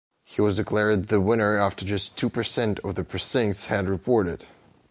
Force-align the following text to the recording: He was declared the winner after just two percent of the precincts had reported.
He 0.25 0.41
was 0.41 0.55
declared 0.55 1.09
the 1.09 1.21
winner 1.21 1.59
after 1.59 1.85
just 1.85 2.17
two 2.17 2.27
percent 2.31 2.79
of 2.79 2.95
the 2.95 3.03
precincts 3.03 3.67
had 3.67 3.87
reported. 3.87 4.45